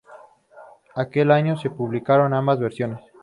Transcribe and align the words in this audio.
Aquel 0.95 1.29
año 1.29 1.57
se 1.57 1.69
publicaron 1.69 2.33
ambas 2.33 2.57
versiones. 2.59 3.01